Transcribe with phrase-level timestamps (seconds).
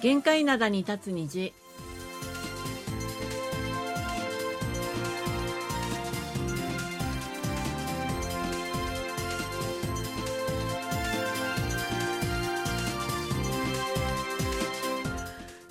[0.00, 1.52] 限界灘に立つ虹。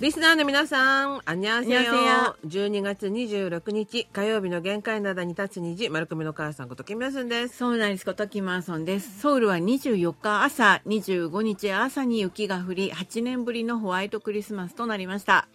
[0.00, 2.36] リスナーの皆さん、あにゃせよ。
[2.44, 7.56] 十二月二十六日火曜日の限界灘に立つ虹、丸組の母さんことキムヤスンです。
[7.56, 9.18] そうなんですことキマーソンです。
[9.18, 15.48] ソウルは二十四日朝、二十五日朝に雪が降り、八年ぶりのホワイトクリスマスとなりました。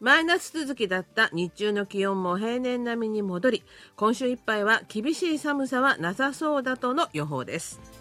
[0.00, 3.62] マイナス続きだった日中の気温も平年並みに戻り、
[3.96, 7.99] 今週いっぱいは厳しい寒さはなさそうだとの予報です。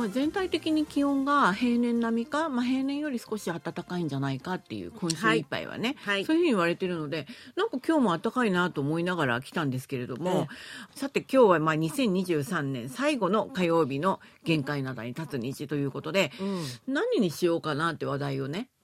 [0.00, 16.94] まあ、全体的に気温が平年並みか、まあ、平年より少し暖かいんじゃないかっていう今週いっぱいはね、はいそういうふうに言われてるのでなんか今日も暖かいなと思いながら来たんですけれども、えさて今日はまあ2023年最後の火曜日の限界などに立つ日ということで、うん。
[16.94, 18.79] 何にしようかなって話題をねうん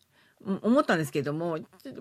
[0.62, 1.58] 思ったんですけども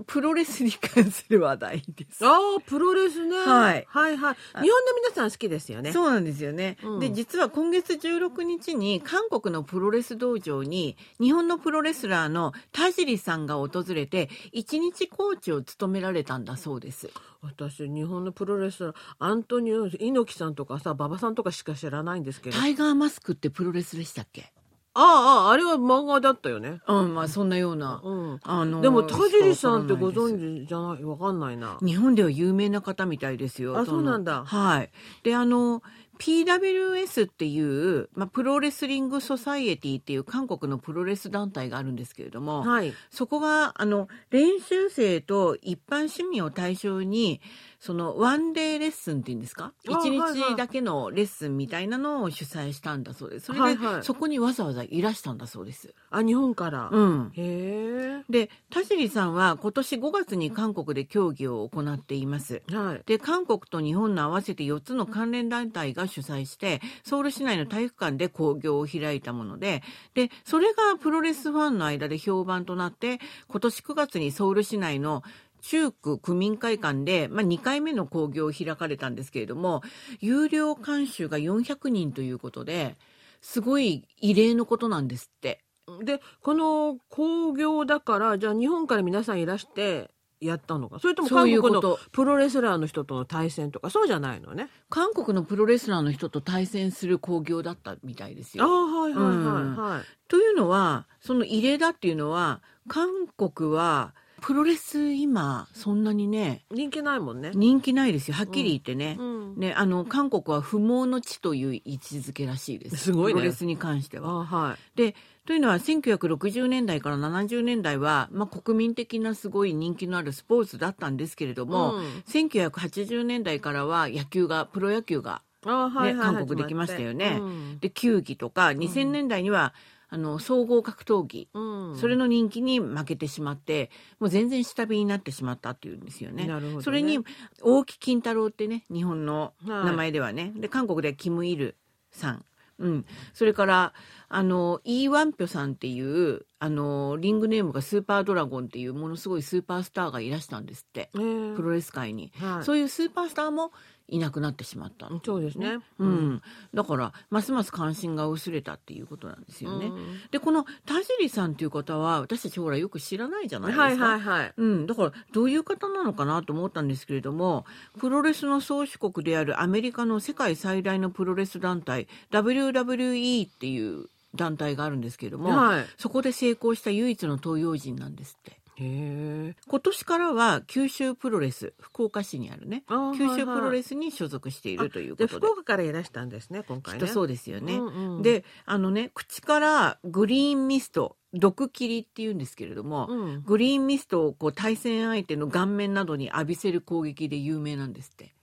[0.07, 2.25] プロレスに関する話題です。
[2.25, 3.35] ああ、プロレスね。
[3.37, 4.35] はいはいはい。
[4.35, 4.67] 日本の
[5.03, 5.91] 皆さん好きですよね。
[5.91, 17.09] そうなんですよね、うんで実は今月16日に韓国のプロレス道場に日本のプロレスラーの田尻さんが訪れて一日コーチを務められたんだそうです
[17.41, 22.57] 私、日本のプロレスラー、アントニオ猪木さんとかさ、馬場さんとかしか知らないんですけど。
[22.57, 24.51] あタイガーマスクってプロレスでしたっけ？
[24.97, 26.81] あ、ああ、あれは漫画だったよね。
[26.87, 28.39] うんまあそんなような、うん。
[28.43, 31.03] あのでも田尻さんってご存知じゃない？
[31.03, 31.77] わかんないな。
[31.81, 33.75] 日本では有名な方みたいですよ。
[33.75, 34.89] あのそうなんだはい。
[35.23, 35.83] で、あの、
[36.19, 37.59] PWS ってい
[37.99, 42.93] う、まあ、 Pro Wrestling Society っていう韓国のプロレス団体があるんですけれども、はい。
[43.09, 47.41] そこが、あの、練習生と一般市民を対象に、
[47.79, 49.73] その、ワンデーレッスンっていうんですか？
[49.87, 53.47] あ一日だけのレッスンみたいなのを主催したんだそうです。
[53.47, 55.93] それで、はいはいそこにわざわざいらしたんだそうです。
[56.09, 56.89] あ、日本から。
[56.91, 57.31] うん。
[57.35, 57.94] へ
[58.29, 62.61] で、田尻さんは今年5月に韓国で競技を行っています。
[62.69, 62.75] え。
[62.75, 63.01] はい。
[63.05, 75.23] で韓国と日本の合わせて4つの関連団体が主催してソウル市内の体育館で興行を開いたものででそれがプロレスファンの間で評判となって今年9月にソウル市内の
[75.61, 79.81] 中区区民会館で、まあ、2回目の興行を開かれたんですけれども
[80.19, 82.95] 有料監修が400人ということで
[83.41, 85.64] すごい異例のことなんですって。
[86.03, 90.09] で、この興行だから、じゃあ日本から皆さんいらして
[90.41, 90.99] やったのか？
[90.99, 94.69] それとも韓国のプロレスラーの人との対戦とか、そうじゃないのね。
[94.89, 98.63] 韓国のプロレスラーの人と対戦する興行だったみたいですよ。
[98.63, 100.01] ああ、はいはいはいうんはい。
[100.27, 107.51] というのはその異例だっていうのは韓国はプロレス今そんなにね人気ないもんね。
[107.53, 109.57] 人気ないですよはっきり言ってね,、うん。
[109.57, 114.41] ねあの韓国は不毛の地という位置づけらしいですすごいねプロレスに関しては。
[114.41, 114.97] あはい。
[114.97, 126.35] でというのは1960年代から70年代は、まあ、国民的なすごい人気のあるスポーツだったんですけれども、うん1980年代からは野球がプロ野球がああ、はいね、はい。
[126.35, 127.37] 韓国できましたよね。
[127.41, 129.73] うんで球技とか2000年代には、
[130.09, 131.97] あの総合格闘技、うん。
[131.97, 133.89] それの人気に負けてしまって
[134.19, 136.45] もう全然下火になってしまったっていうんですよね。
[136.45, 136.83] なるほどね。
[136.83, 137.19] それに
[137.61, 139.85] 大木金太郎ってね日本のはい。
[139.85, 141.75] 名前ではね、で韓国ではキム・イル
[142.11, 142.45] さん、
[142.79, 143.93] うん、それから
[144.27, 152.65] あのイー・ワンピョさんっていうあのリングネームがスーパードラゴンっていうものすごいスーパースターがいらしたんですって、ええプロレス界に、はい。
[152.65, 153.71] そういうスーパースターも
[154.07, 155.77] いなくなってしまったそうですね。
[155.99, 156.41] うん、
[156.73, 159.85] だからますます関心が薄れたっていうことなんですよね。
[159.85, 160.19] うん。
[160.31, 163.83] でこの田尻さんっていう方は私たちほらよく知らないじゃないですか。
[163.83, 164.53] はいはいはい。
[164.57, 167.65] うん、だからどういう方なのかなと思ったんですけれども
[167.99, 178.59] プロレスの宗主国であるアメリカの世界最大のプロレス団体 WWE っていう団体があるんですけれども、はいそこで成功した唯一の東洋人なんですって。
[178.77, 182.83] 今年からは九州プロレス福岡市にあるね
[183.17, 187.07] 九州プロレスに所属しているというこで、とで福岡からいらしたんですね、今回ね。
[187.07, 187.75] そうですよね。
[187.75, 198.33] うんうんであのね口からグリーンミスト毒切りっていうんですけれども、うんグリーンミストをこう対戦相手の顔面などに浴びせる攻撃で有名なんですって。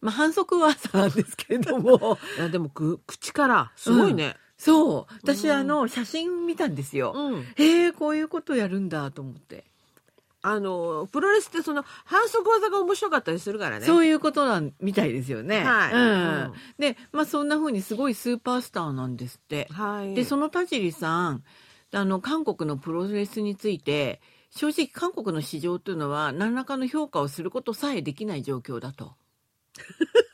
[0.00, 4.36] まあ反則は朝なんですけれども いや、でも、く、口から、すごいね。
[4.62, 7.12] そう私、うんあの写真見たんですよ。
[7.16, 7.42] うん。
[7.56, 9.64] へえこういうことやるんだと思って、
[10.40, 13.86] あの、プロレスってその、反則技が面白かったりするからね。
[13.86, 15.64] そういうことなんみたいですよね。
[15.64, 19.66] はいうんうんでまあそんな風にすごいスーパースターなんですって。
[19.72, 20.14] はい。
[20.14, 21.42] でその田尻さん
[21.92, 24.20] あの韓国のプロレスについて
[24.50, 29.14] 正直韓国の市場というのは何らかの評価をすることさえできない状況だと。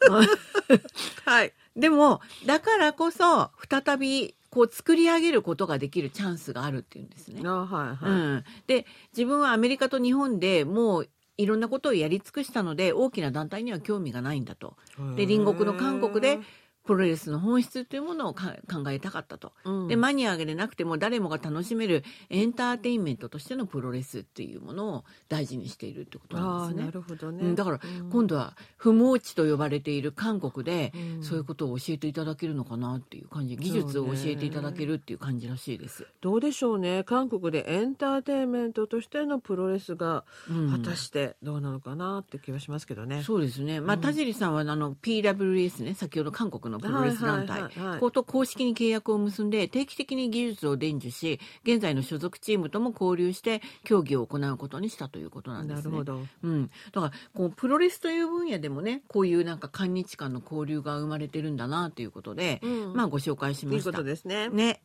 [1.24, 1.52] はい。
[1.78, 7.42] でもだからこそ再びこう作り上げることができるチャンスがあるっていうんですね。
[7.44, 8.10] あはいはい。
[8.10, 14.76] うん、で自分はアメリカと日本でもういろんなことをやり尽くしたので大きな団体には興味がないんだと。
[15.16, 16.40] で隣国の韓国で
[16.88, 19.52] プロレスの本質というものをか考えたかったと。
[19.66, 26.90] うんでマニアでなくても誰もが楽しめるエンターテインメントとしてのプロレスっていうものを大事にしているってことなんですね。
[26.90, 27.44] るほどね。
[27.44, 36.06] うんだからうん今度は不毛地と呼ばれている韓国でうんそういうことを教えていただけるのかなっていう感じ技術を教えていただけるっていう感じらしいです。
[36.22, 43.22] どうでしょうね韓国でエンターテインメントとしてのプロレスがうん果たしてどうなのかなって気はしますけどね。
[43.24, 43.82] そうですね。
[43.82, 55.83] まあ、田尻さんはあの PWS ね、先ほど韓国のプロレス団体はいはいはいはい、ここと公式に契約を結んで、定期的に技術を伝授し、現在の所属チームとも交流して、競技を行うことにしたということなんですね。
[55.83, 56.19] なるほど。
[56.43, 56.71] うん。
[56.91, 63.89] だから、こう、プロレスという分野でもね、こういうなんか韓日間の交流が生まれてるんだな、ということで、うんまあ、ご紹介しました。
[63.89, 64.49] いいことですね。
[64.49, 64.81] ね。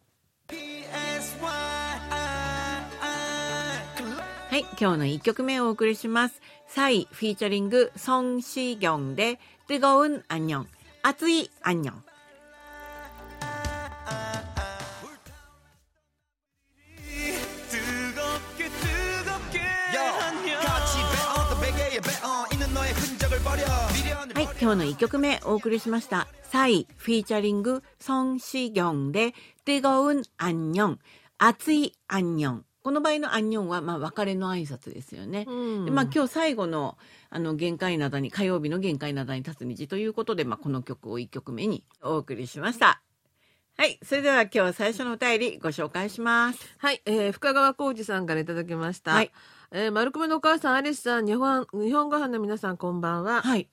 [4.51, 6.41] はい、今日の一曲目をお送りします。
[6.67, 9.39] サイフィーチャリングソンシギョンで
[9.69, 10.67] 뜨거운안녕
[11.03, 12.03] 熱い안녕
[17.71, 23.65] 뜨겁게 뜨겁게 안녕 같이 배어 더 베개에 배어 있는 너의 흔적을 버려
[23.95, 26.27] 미련을 はい、今日の一曲目お送りしました。
[26.51, 29.35] サイフィーチャリングソンシギョンで
[29.67, 30.97] 뜨거운안녕
[31.37, 35.46] 熱い안녕 この場合のアンニョンは、まあ、別れの挨拶ですよね。
[35.48, 36.98] うんでまあ、今日最後の、
[37.30, 43.02] あの、限界灘に、火曜日の限界灘に立つ虹ということで、まあ、この曲を一曲目にお送りしました。
[43.78, 44.00] はい。
[44.04, 46.60] それでは今日最初のお便りご紹介します。
[46.78, 49.14] はい、えー深川浩二さんからいただきました。
[49.14, 49.32] はい
[49.72, 53.42] えー、丸米のお母さん、アリスさん、日本、日本ご飯の皆さん、こんばんは。
[53.42, 53.68] はい。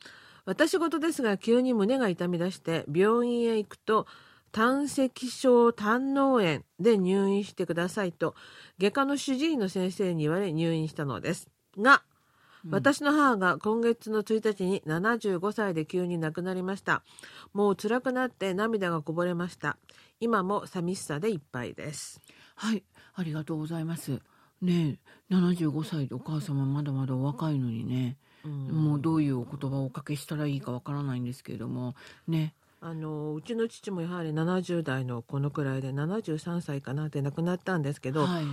[0.46, 4.06] 私事ですが、急に胸が痛み出して、病院へ行くと、
[4.52, 8.34] 胆石症胆嚢炎で入院してくださいと、
[8.78, 11.48] 外科の主治医の先生に言われ入院したのです。
[11.78, 12.02] が、
[12.68, 17.02] 私の母が今月の1日に75歳で急に亡くなりました。
[17.54, 19.78] もう辛くなって涙がこぼれました。
[20.20, 22.20] 今も寂しさでいっぱいです。
[22.56, 22.84] はい。
[23.14, 24.20] ありがとうございます。
[24.60, 24.98] ね
[25.30, 31.94] え、75歳でお母様まだまだお若いのにね、もうどういうお言葉をおかけしたらいいかわからないんですけれども、
[32.28, 32.54] ね。
[32.82, 38.44] あのうちの父もやはり70代のこのくらいで73歳かなって亡くなったんですけどはい。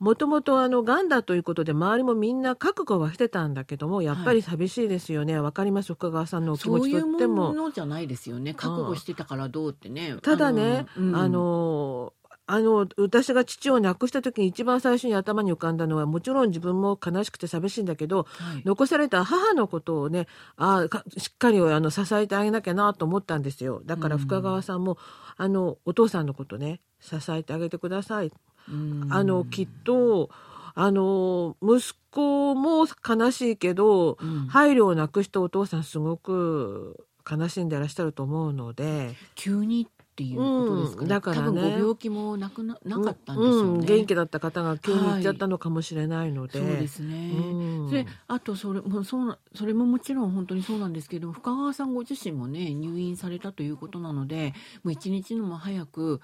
[0.00, 5.92] もともとあの癌だということで周りもみんな覚悟はしてたんだけどもやっぱり寂しいですよねわ、かります？
[5.92, 7.48] 深川さんのお気持ちそういうとっても。
[7.48, 8.54] ものじゃないですよね。
[8.54, 10.16] 覚悟してたからどうってね。
[10.22, 12.19] ただねあのうん
[12.52, 18.62] あの私が父を亡くした時に一番最初に頭に浮かんだのはもちろん自分も悲しくて寂しいんだけど、はい。
[18.64, 20.26] 残された母のことをね
[20.56, 23.82] あかしっかりあの支えてあげなきゃなと思ったんですよ。
[23.86, 24.98] だから深川さんも、
[25.36, 28.32] あのお父さんのことね支えてあげてください、
[28.68, 29.06] うん。
[29.10, 30.30] あのきっと
[30.74, 34.46] あの息子も悲しいけど、うん。
[34.48, 39.14] 配慮をなくしたお父さんすごく悲しんでらっしゃると思うので。
[39.36, 39.86] 急に
[40.20, 41.02] っていうことですかね。
[41.04, 43.78] うんだからね多分ご病気もなくななかったんでしょうね。
[43.78, 47.32] うん、元気だった方が急に行っちゃったのかもしれないので、そうですね。
[47.34, 54.52] うんそれあとそれもそうなそれももちろん本当にそうなんですけど深川さんご自身もね入院されたということなので
[54.82, 56.20] もう一日のも早く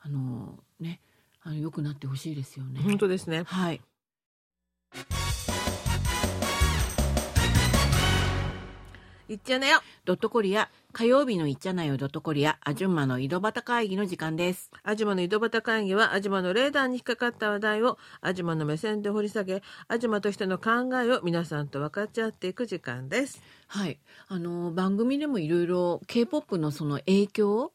[0.00, 1.00] あのね
[1.42, 2.80] あの良くなってほしいですよね。
[2.82, 3.80] 本当ですねはい。
[9.28, 14.72] いっちゃなよドットコリア火曜日のいっちゃなよドットコリアアジュンマの井戸端会議の時間です。
[14.82, 27.72] アジマの井戸端会議はアジマのレーダーに引っかかった話題をアジマの目線で掘り下げアジマとしての考えを皆さんと分かち合っていく時間ですはい、あの番組でもいろいろ K-POP のその影響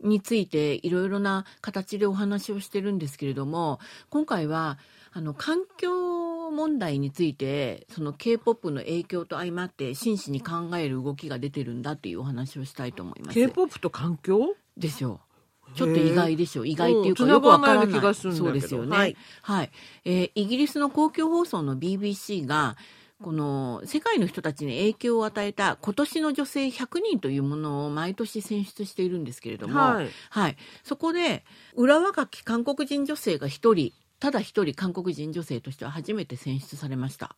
[0.00, 4.78] についていろいろな形でお話をしてるんですけれども今回は
[5.12, 13.34] あの環境問題についてその K-POP の影響と相まって真摯に考える動きが出てるんだっていうお話をしたいと思います。
[13.34, 14.54] K-POP と環境？
[14.76, 15.20] でしょ
[15.68, 15.74] う。
[15.74, 16.68] ちょっと意外でしょう。
[16.68, 17.86] 意外っていうかうんよくわからない。
[17.88, 18.96] ない気がするんだけどそうですよね。
[18.96, 19.70] はいはい。
[20.04, 22.76] えーイギリスの公共放送の BBC が、
[23.22, 30.56] この世界の人たちに影響を与えた今年の女性100人というものを毎年選出しているんですけれども、はいはい。
[30.84, 37.36] そこで、裏若き韓国人女性が一人、ただ一人韓国人女性としては初めて選出されました。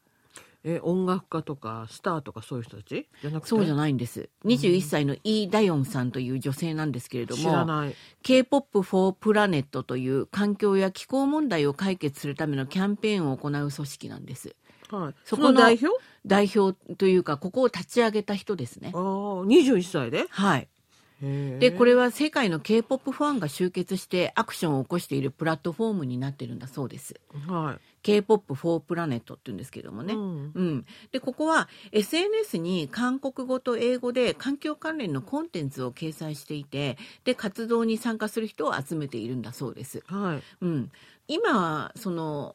[0.64, 3.06] え音楽家とかスターとかそういう人たち？
[3.22, 3.50] じゃなくて？
[3.50, 4.28] そうじゃないんです。
[4.44, 14.56] 21歳のイ・ダヨンさんという女性なんですけれども、知らない K-POP for Planet という環境や気候問題を解決するためのキャンペーンを行う組織なんです。
[14.90, 15.96] はいそこの代表？
[16.26, 18.98] 代表というか、ここを立ち上げた人ですねあ。
[18.98, 20.26] あ21歳で？
[20.28, 20.68] はい。
[21.20, 27.20] で、これは世界の K-POP ファンが集結してアクションを起こしているプラットフォームになってるんだそうです。
[27.48, 27.82] はい。
[28.02, 30.14] K-POP for Planet って言うんですけどもね。
[30.14, 30.86] うんうん。
[31.10, 40.04] で、ここは SNS に韓国語と英語で環境関連のコンテンツを掲載していて、で、活動に参加する人を集めているんだそうです。
[40.06, 40.42] はい。
[40.64, 40.90] うん。
[41.26, 42.54] 今は、その、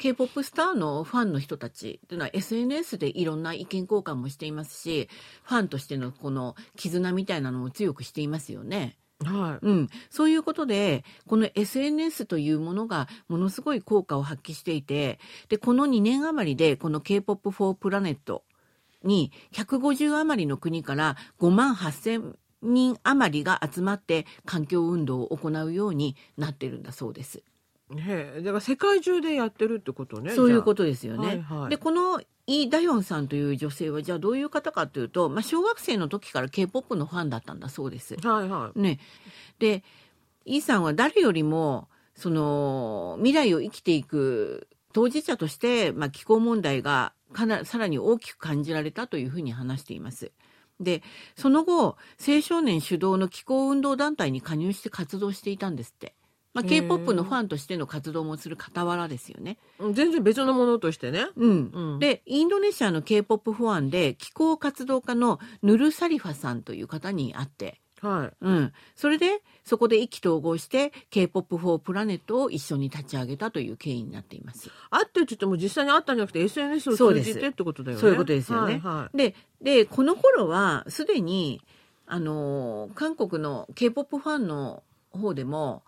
[0.00, 5.10] K-POP スターのファンの人たちっていうのは SNS でいろんな意見交換もしていますし、
[5.44, 8.96] ファンとしてのこの絆みたいなのを強くしていますよね。
[9.22, 9.66] はい。
[9.66, 15.18] うん、そういうことでこの SNS というものがものすごい効果を発揮していて
[15.50, 18.40] でこの2年余りでこの K-POP for Planet
[19.04, 27.42] に150余りの国から5万8,000人余りが集まって環境運動を行うようになってるんだそうです。
[27.96, 30.32] へえ、だから世界中でやってるってことね。
[30.32, 31.26] そういうこととですよね。
[31.26, 38.16] はいはいでこのイ・ダヨンさんという女性はじゃあどういう方かというと、まあ、小学生の時から K-POP のファンだったんだそうです。
[38.16, 38.78] はいはい。
[38.80, 38.98] ね、
[39.60, 39.84] で
[40.44, 50.32] イさんは誰よりもその未来を生きていく当事者として、まあ、気候問題がかなさらに大きく感じられたというふうに話しています。
[50.80, 51.02] で
[51.36, 56.14] その後青少年主導の気候運動団体に加入して活動していたんですって。
[56.52, 59.56] まあ、K-POP のファンとしての活動もする傍らですよね。
[59.78, 61.28] うん全然別のものとしてね。
[61.36, 68.36] うんうんでインドネシアの K-POP ファンで気候活動家のヌルサリファさんという方に会ってはい。
[68.40, 74.70] うん、それでそこで意気投合して K-POP for Planet を一緒に立ち上げたという経緯になっています。
[74.90, 78.00] 会ってって言っても実際に会ったんじゃなくて SNS を通じてってことだよね。
[78.00, 78.74] そういうことですよね。
[78.74, 81.60] はいはいででこの頃はすでに
[82.06, 85.82] あのー韓国の K-POP ファンの方でも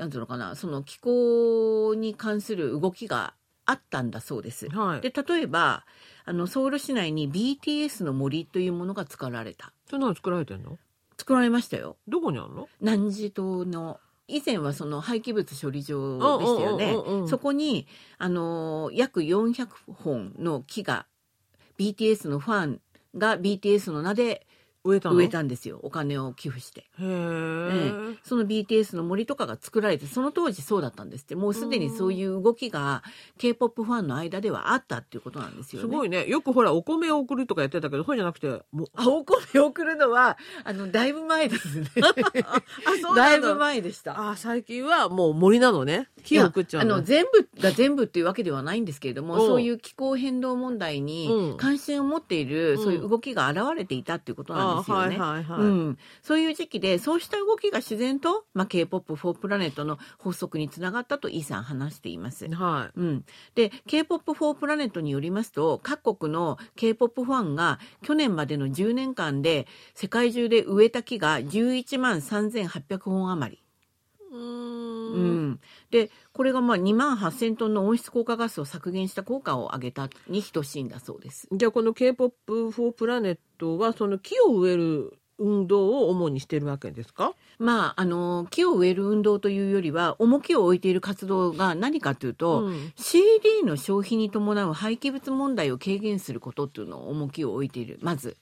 [0.00, 3.34] なんていうのかなその気候に関する動きが
[3.66, 4.66] あったんだそうです。
[4.70, 5.00] はい。
[5.02, 5.84] で例えば
[6.24, 10.78] あのソウル市内に BTS の森というものが作られたそんなの作られてんの？
[11.18, 11.98] 作られましたよ。
[12.08, 12.68] どこにあるの？
[12.80, 17.28] 南寺島の以前はその廃棄物処理場でしたよね。
[17.28, 21.04] そこにあの約400本の木が
[21.78, 22.80] BTS のファン
[23.18, 24.46] が BTS の名で
[24.84, 25.16] 植えたの？
[25.16, 33.02] 植えたんですよお金を寄付して、へえ、ええその BTS の森とかが作られてその当時そうだったんですってもうすでにそういう動きが
[33.38, 35.88] k p o p ファンの間ではあったっていうことなんですよね。
[35.88, 36.26] すごいね。
[36.26, 41.86] よくほら、お米を送るとかやってたけど、そうじゃなくて、もう、あお米を送るのはあのだいぶ前ですね。
[42.44, 44.30] あ、そうだないのぶ前でした。
[44.30, 46.08] あ、最近はもう森なのね。
[46.22, 46.96] 木を送っちゃうの。
[46.96, 54.92] あの全部が全部っていうわけではないんですけれども、うんそういう気候変動問題うんに関心を持っている、うんそういう動きが現れていたっていうことなんですよね。
[54.92, 62.48] あはいはいはいうん、そういう時期でそうした動きが自然と、まあ、K-POP for Planet の発足につながったとイさん話しています。
[62.54, 63.24] はうん、
[63.54, 73.62] で K-POP for Planet によりますと各国の K-POP ファンが去年までの10年間で世界中で植えた木が11万3800本余り。
[74.30, 74.34] い。
[74.34, 75.12] うーん。
[75.12, 75.18] う
[75.52, 75.60] ん、
[75.90, 81.48] でこれがまあ2万8,000トンの温室効果ガスを削減した効果を上げたに等しいんだそうです。
[81.52, 83.38] じゃあこの K-POP for Planet
[83.76, 87.32] はその木を植える運動を主にしてるわけですか？
[87.58, 98.36] まあ、あの木を植える運動というよりは重きを置いている活動が何かというと、うん CD の消費に伴う廃棄物問題を軽減することっていうのを重きを置いているまず。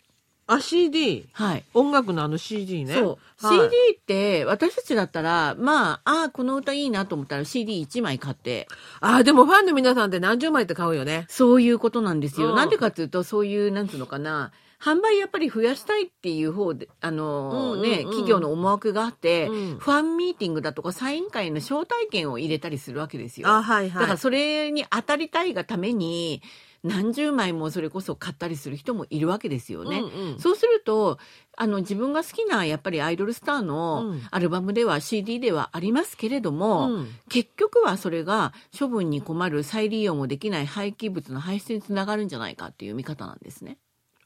[0.49, 1.29] あ、CD。
[1.33, 2.95] はい音楽のあの CD ね。
[2.95, 8.67] そう、はい CD って私たちだったらまあああこの歌いいなと思ったら CD1 枚買って
[9.01, 11.27] あ、でもファンの皆さんって何十枚って買うよね。
[11.29, 12.51] そういうことなんですよ。
[12.51, 14.51] うんなんでかというと、そういう、なんつうのかな、
[14.81, 23.49] 販売やっぱり増やしたいっていう方で、あのうんうんうんね、企業の思惑があって、うんファンミーティングだとかサイン会の招待券を入れたりするわけですよ。
[23.49, 24.01] あ、はいはい。
[24.01, 26.43] だからそれに当たりたいがために、
[26.85, 29.99] 何十枚もそれこそ買ったりする人もいるわけですよね。
[29.99, 31.19] うんうんそうすると、
[31.57, 43.79] あの自分が好きなやっぱりアイドルスターのうんアルバムでは CD ではありますけれども、うん結局はそれが処分に困る再利用もできない廃棄物の排出につながるんじゃないかっていう見方なんですね。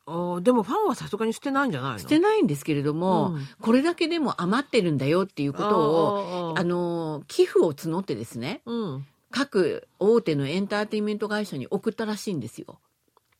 [0.04, 1.98] あでもファンはさすがに捨てないんじゃないの？
[2.00, 9.06] 捨てないんですけれども、うんこれだけでも余ってるんだよっていうことをあの寄付を募ってですねうん。
[9.32, 12.78] 各大手のエンターテインメント会社に送ったらしいんですよ。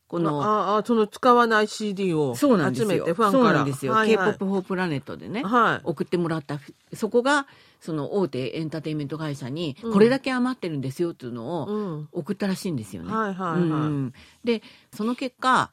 [0.08, 2.34] このああ、その使わない CD を。
[2.36, 3.58] 集めてファンそうから。
[3.60, 3.92] なんですよ。
[3.92, 5.80] はいはい K-POP for Planet でね、はい。
[5.84, 6.58] 送ってもらった
[6.92, 7.46] そこが
[7.80, 12.08] その大手エンターテインメント会社にうんこれだけ余ってるんですよっていうのをうん。
[12.12, 13.10] 送ったらしいんですよね。
[13.10, 14.12] はいはいはいうん
[14.44, 15.70] でその結果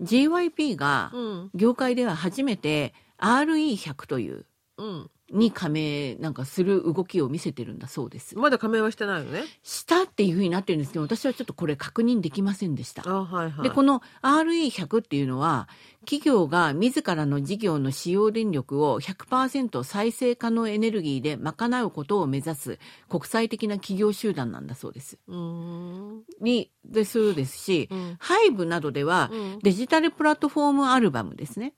[0.00, 1.50] JYP がうん。
[1.54, 4.46] 業界では初めて RE100 という
[4.78, 5.10] うん。
[5.30, 8.36] に加盟なんかする動きを見せてるんだそうです。
[8.36, 9.44] まだ加盟はしてないのね。
[9.62, 13.02] したっていうふうになってるんですけど、私はちょっとこれ確認できませんでした。
[13.08, 13.62] あはいはい。
[13.62, 15.68] で、この RE100 っていうのは、
[16.00, 22.78] 企業が自らの事業の使用電力を100%再生可能エネルギーで賄うことを目指す
[23.10, 25.18] 国際的な企業集団なんだそうです。
[25.26, 26.22] うーん。
[26.40, 31.74] に、で、そうですし、うんハイブなどではうんデジタルプラットフォームアルバムですね。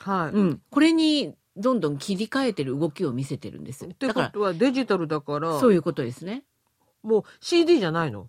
[0.00, 0.36] はい。
[0.36, 0.62] うん。
[0.70, 3.86] これにどんどん切り替えてる動きを見せてるんです。
[3.86, 6.44] ってだから、ことはデジタルだから、そういうことですね。
[7.02, 8.28] もう CD じゃないの、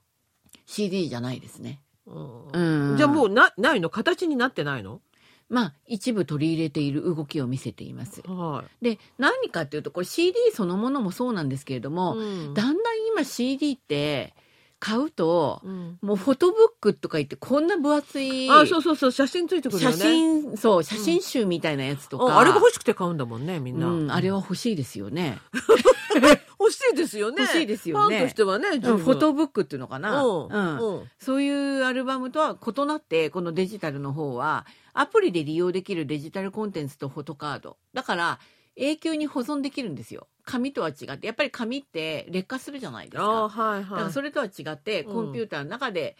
[0.65, 1.81] CD じゃないですね。
[2.05, 2.97] うんうん。
[2.97, 3.89] じゃあもうなないの？
[3.89, 5.01] 形になってないの？
[5.49, 8.21] まあ、一部取り入れている動きを見せています。
[8.27, 8.83] はい。
[8.83, 14.33] で、何かっていうと、これ CD そのものもそうなんですけれども、うんだんだん今 CD って
[14.79, 20.03] 買うと、うんもうフォトブックとか言ってこんな分厚いあ、そうそうそう、写真ついてくるよ写ね。
[20.03, 22.35] 真、そう、写真集みたいなやつとか。
[22.35, 23.87] ああれが欲しくて買うんだもんね、みんな。
[23.87, 25.39] うん、あれは欲しいですよね。
[26.59, 27.43] 欲しいですよね。
[27.43, 30.23] 欲しいですよねファンとしてはね、フォトブックっていうのかな。
[30.23, 37.77] うんうんうんそういうアルバムとは異なって、このデジタルの方は、アプリで利用できるデジタルコンテンツとフォトカード。
[37.93, 38.39] だから、
[38.75, 40.27] 永久に保存できるんですよ。
[40.47, 43.49] 紙とは違って、やっぱり紙って劣化するじゃないですあか。
[43.49, 43.83] はいはい。
[43.83, 46.15] だからそれとは違って、うんコンピューターの中で、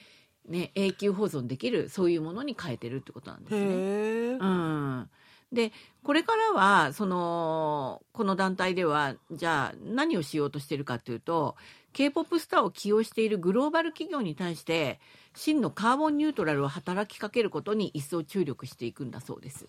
[0.48, 4.38] ね、永久保存できる、そういうものに変えてるってことなんですね。
[4.40, 5.10] うん、
[5.52, 5.72] で
[6.04, 11.56] これからはそのこの団体ではじゃあ何をしようとしてるかというと
[11.94, 15.00] k p o p スターを起用しているグローバル企業に対して
[15.36, 19.68] 真のカーボンニュートラルを働きかけることに一層注力していくんだそうです。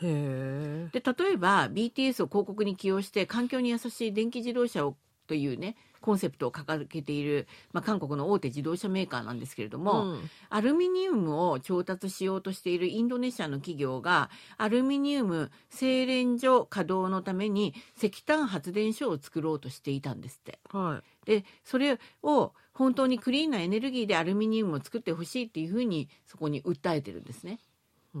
[0.00, 20.60] で例えば BTS を広告に起用して環境に優しい電気自動車をというねコンセプトを掲げている、まあ、韓国の大手自動車メーカーなんですけれども、うんアルミニウムを調達しようとしているインドネシアの企業がアルミニウム精錬所稼働のために石炭発電所を作ろうとしていたんですって。
[20.68, 27.58] はでそれを本当にクリーンなエネルギーでアルミニウムを作ってほしいっていうふうにそこに訴えてるんですね。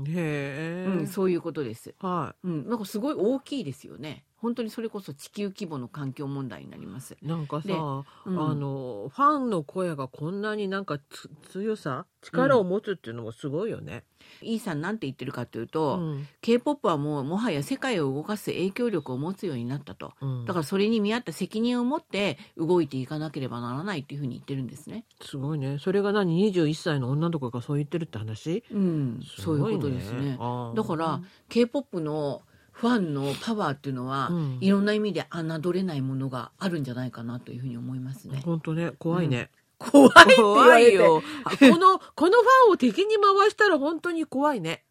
[0.04, 0.10] い。
[0.10, 0.86] へえ。
[0.88, 1.94] うん、そういうことです。
[2.00, 4.24] はうん、なんかすごい大きいですよね。
[4.38, 7.16] 本当にそれこそ地球規模の環境問題になります。
[7.20, 7.26] い。
[7.26, 14.04] なんかさ、うんのファンの声がこんなになんかつ強さ力を持つっていうのもすごいよね。
[14.42, 20.12] イーさんなんて言ってるかといううと、ん K-POP はもうもはや世界を動かす影響力を持つようになったと。
[20.20, 25.04] うんだからそれに見合った責任を持って動いていかなければならないっていうふうに言ってるんですね。
[25.22, 25.78] すごいね。
[25.78, 28.64] それが何？21歳の女の子がそう言ってるって話？
[28.70, 30.38] うん、そういうことですね。
[30.74, 32.42] だから、K-POP の
[32.76, 38.42] ファンのパワーっていうのは、うんいろんな意味で侮れないものがあるんじゃないかなというふうに思いますね。
[38.44, 39.50] 本当ね怖いね。
[39.78, 41.22] 怖いって言われて怖いよ。
[41.44, 44.84] あこの このファンを敵に回したら本当に怖いね。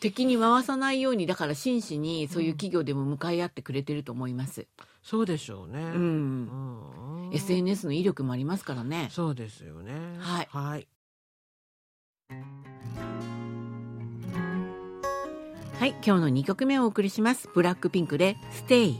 [0.00, 4.66] 敵に回さないようにだから真摯にそういう企業でも向かい合ってくれてると思います。
[5.02, 5.80] そうでしょうね。
[5.80, 9.08] うんうん SNS の威力もありますからね。
[9.10, 9.94] そうですよね。
[10.18, 10.86] はいはい。
[15.82, 17.48] はい、今日の2曲目をお送りします。
[17.52, 18.36] ブラックピンクで
[18.68, 18.94] Stay。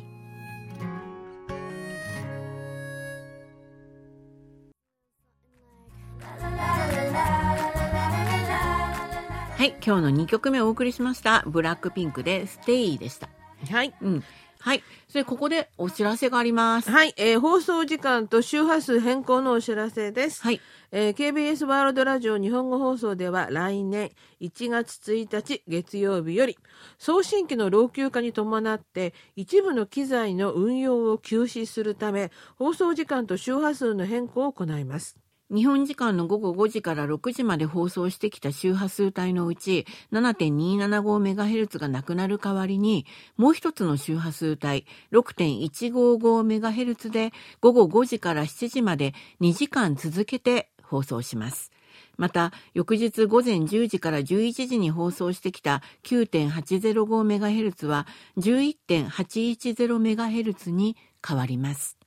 [9.57, 11.45] はい、今日の2曲目をお送りしました。
[11.47, 13.29] ブラックピンクで Stay でした。
[13.71, 13.95] はい。
[14.03, 14.25] うん。
[14.63, 14.85] はい。
[15.09, 16.91] それでここでお知らせがあります。
[16.91, 20.41] はい、えー放送時間と周波数変更のお知らせです。
[20.41, 20.61] はい。
[20.93, 26.57] えー KBS ワールドラジオ日本語放送では来年1月1日月曜日より
[26.97, 35.17] 送信機の老朽化に伴って一部の機材の運用を休止するため放送時間と周波数の変更を行います。
[35.53, 43.05] 日本時間の午後5時から6時まで放送してきた周波数帯のうち 7.275MHz がなくなる代わりに
[43.37, 49.13] もう一つの周波数帯 6.155MHz で午後5時から7時まで
[49.43, 51.71] 2時間続けて放送します。
[52.17, 58.07] また、翌日午前10時から11時に放送してきた 9.805MHz は
[58.39, 62.02] 11.810MHz に変わります。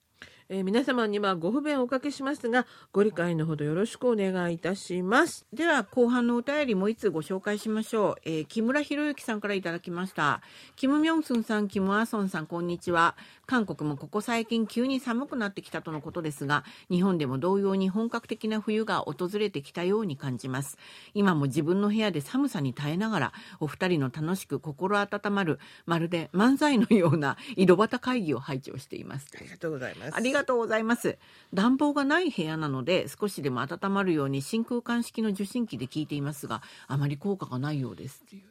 [0.48, 5.46] えー皆様にはご不便をおかけしますがご理解のほどよろしくお願いいたします。
[5.52, 10.42] では後半のお便りもう一つご紹介しましょう、えー木村博之さんからいただきました。
[10.76, 13.16] キム・ミョンスンさんキム・アソンさんこんにちは。
[13.48, 20.78] 韓国もここ最近急に寒くなってきたとのことですが日本でも同様に本格的な冬が訪れてきたように感じます。
[21.16, 29.28] 今も自分の部屋で寒さに耐えながらお二人の楽しく心温まるまるで漫才のような井戸端会議を拝聴しています。
[29.36, 30.35] ありがとうございます。
[30.36, 31.18] ありがとうございます。
[31.54, 38.44] 暖房がない部屋なので少しでも温まるように真空管式の受信機で聞いていますがあまり効果がないようですっていう。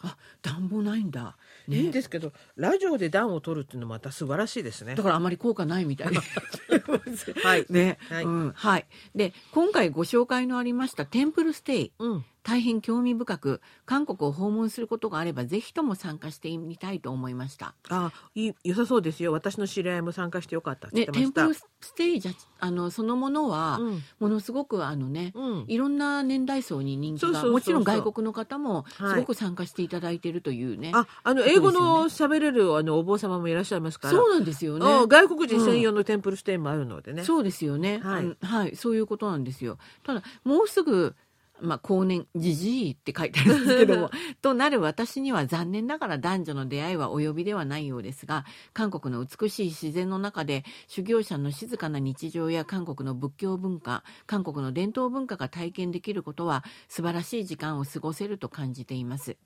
[0.00, 4.94] あ暖房ないんだ、ね、いいんですけどラジオで暖を取るっていうのもまた素晴らしいですね。
[4.94, 6.14] だからあまり効果ないみたい
[7.42, 7.66] はい。
[7.68, 8.24] ね、はい。
[8.24, 8.86] うん、はい。
[9.16, 11.92] で、今回ご紹介のありましたテンプルステイ。
[11.98, 17.74] うん大変興味深く、韓国を訪問することがあれば、ぜひとも参加してみたいと思いました。
[17.90, 19.32] あいい良さそうですよ。
[19.32, 24.02] 私の知り合いも参加してよかったって言っね、てました、テンプルステイじゃ、あの、そのものは、うん。
[24.18, 25.64] ものすごくあのね、うん。
[25.68, 29.10] いろんな年代層に人気が、もちろん外国の方もはい。
[29.10, 30.92] すごく参加していただいているというね。
[30.94, 34.14] ああの英語の喋れるあのお坊様もいらっしゃいますから。
[34.14, 34.86] そうなんですよね。
[34.86, 38.00] あ外国人専用のテンプルステイもあるのでね、そうですよね。
[38.02, 38.24] はい。
[38.24, 39.76] うんはい、そういうことなんですよ。
[40.02, 41.14] ただ、もうすぐ、
[41.60, 44.10] まあ、後年、じじいって書いてあるんですけども、
[44.42, 59.36] となる私には残念ながら男女の出会いはお呼びではないようですが、韓国の美しい自然の中で修行者の静かな日常や韓国の仏教文化、韓国の伝統文化が体験できることは素晴らしい時間を過ごせると感じています。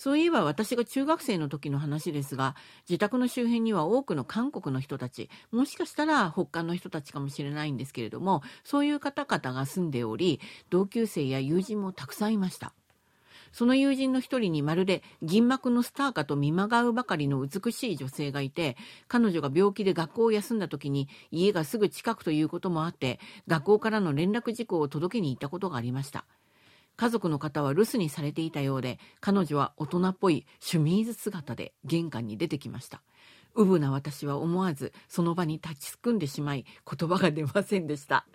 [0.00, 2.56] そういえば私が中学生の時の話ですが、
[2.88, 12.72] 自宅の周辺には多くの韓国の人たち、もしかしたら北韓の人たちかもしれないんですけれども、そういう方々が住んでおり、同級生や友人もたくさんいました。
[13.52, 26.24] その友人の一人にまるで銀幕のスターかと見まがうばかりの美しい女性がいて、彼女が病気で学校を休んだ時に家がすぐ近くということもあって、学校からの連絡事項を届けに行ったことがありました。
[27.00, 33.00] 家族の方は留守にされていたようで、彼女は大人っぽいシュミーズ姿で玄関に出てきました。
[33.54, 38.26] うぶな私は思わずその場に立ちすくんでしまい言葉が出ませんでした。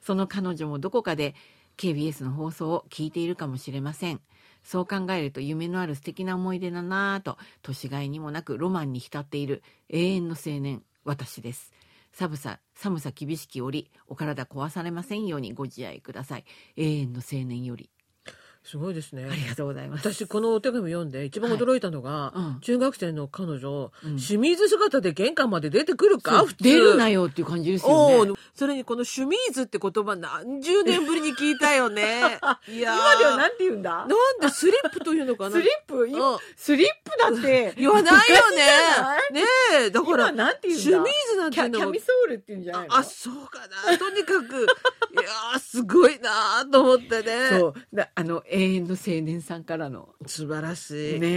[0.00, 1.34] その彼女もどこかで
[1.76, 4.22] KBS の放送を聞いているかもしれません。
[4.64, 11.70] そう考えると夢のある素敵な思い出だなぁと、年がいにもなくロマンに浸っている永遠の青年、私です。
[12.12, 16.46] 寒さ、寒さ厳しき折、お体壊されませんようにご自愛ください。
[16.78, 17.90] 永遠の青年より。
[18.68, 19.24] すごいですね。
[19.30, 20.12] ありがとうございます。
[20.12, 22.60] 私このお手紙読んで一番驚いたのが、はいうん。
[22.60, 24.16] 中学生の彼女、うん。
[24.16, 26.64] 清水姿で玄関まで出てくるか普通。
[26.64, 28.32] 出るなよっていう感じですよね。
[28.54, 32.40] それにこのシュミーズって言葉何十年ぶりに聞いたよね。
[32.68, 32.96] いやー。
[32.96, 33.90] 今ではなんて言うんだ？
[33.90, 34.08] なん
[34.40, 35.50] でスリップというのかな？
[35.52, 36.08] スリップ？
[36.56, 37.74] スリップだって。
[37.78, 38.56] 言わないよね。
[39.40, 39.42] ね
[39.86, 40.82] えだから今なんて言うんだ？
[40.82, 41.78] シュミーズなんていうの？
[41.78, 42.96] もキャミソールって言うんじゃないの？
[42.96, 43.96] あそうかな。
[43.96, 44.62] とにかく。
[44.62, 44.66] い
[45.22, 47.48] やーすごいなーと思ってね。
[47.50, 47.74] そう。
[47.94, 50.08] だあの永遠の青年さんからの。
[50.26, 51.20] 素晴らしい。
[51.20, 51.28] ね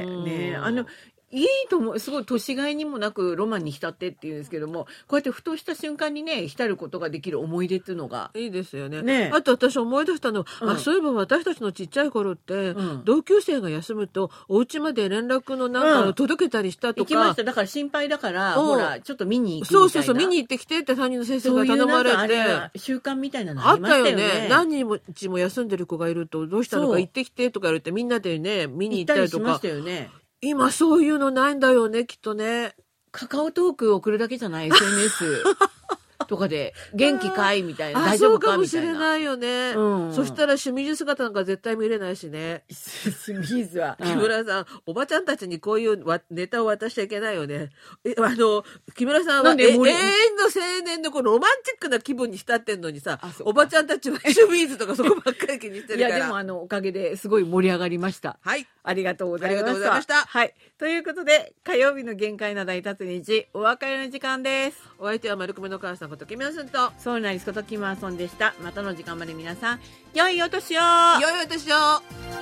[0.00, 0.24] えうん。
[0.24, 0.56] ねえ。
[0.56, 0.86] あの
[1.32, 1.98] いいと思う。
[1.98, 9.02] すごい年がいにもなくロマンに浸ってっていうんですけどもこうやってふとした瞬間にね浸ることができる思い出っていうのがいいですよね。
[9.02, 9.28] ね。
[9.28, 10.70] えあと私思い出したの、うん。
[10.70, 13.04] あそういえば私たちのちっちゃい頃って、うん。
[13.04, 17.44] 同級生が休むとお家まで連絡のなんかを届けたりしたとか、行きました。
[17.44, 18.62] だから心配だからう。
[18.62, 22.36] んほらちょっと見に行くそうそうそう見に行ってきてって担任の先生が頼まれて。
[22.36, 24.26] が習慣みたいなのああったりましたよよね。
[24.42, 29.42] ね何日も休んでる子がいるとどうしたのか行ってきてとか言われてみんなでね見に行ったりとか。
[29.42, 30.10] りしましたよね
[30.44, 32.74] 今そういうのないんだよねきっとね。
[33.12, 35.44] カカオトーク送るだけじゃない？SNS
[36.26, 37.62] とかで元気かい？
[37.62, 38.00] みたいな。
[38.00, 40.14] あ大丈夫そうかもかみたいなしれないよね、うん。
[40.14, 42.64] そしたら清水姿なんか絶対見れないしね。
[42.70, 47.70] スミーズは木村さん、おばちゃんたちにこういうわネタを渡しちゃいけないよね。
[48.04, 49.96] え、あの、木村さんはんで森遠
[50.36, 56.18] の青年のこうロマンチックな気分に浸ってんのにさおばちゃんたちはシュミーズとかそこばっかり気にしているから。
[56.18, 58.38] やでもあのおかげですごい盛り上がりました。
[58.40, 58.66] はい。
[58.84, 59.70] ありがとうございました。
[59.70, 60.54] ありがとうございましたはい。
[60.78, 64.82] ということで火曜日の限界な大達日お別れの時間です。
[64.98, 68.54] お相手は丸米の母さんこと木村さんと、ソウルナリスことキマーソンでした。
[68.62, 69.80] またの時間まで皆さん
[70.14, 70.80] 良いお年を。
[71.20, 72.32] 良いお年を。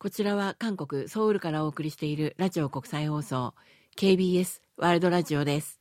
[0.00, 3.54] こちらは韓国ソウルからお送りしているラジオ国際放送
[3.96, 5.77] KBS ワールドラジオです